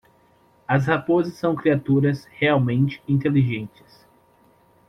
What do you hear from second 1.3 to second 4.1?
são criaturas realmente inteligentes.